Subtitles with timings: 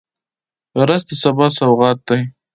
[0.87, 2.21] رس د سبا سوغات دی